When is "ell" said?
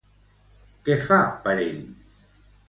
1.67-1.85